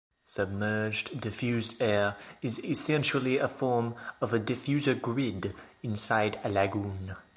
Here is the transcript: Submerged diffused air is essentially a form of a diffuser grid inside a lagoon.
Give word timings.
Submerged 0.25 1.21
diffused 1.23 1.79
air 1.79 2.17
is 2.41 2.57
essentially 2.65 3.37
a 3.37 3.47
form 3.47 3.93
of 4.19 4.33
a 4.33 4.39
diffuser 4.39 4.99
grid 4.99 5.53
inside 5.83 6.39
a 6.43 6.49
lagoon. 6.49 7.15